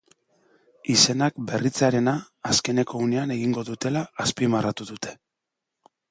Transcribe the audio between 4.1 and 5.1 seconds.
azpimarratu du.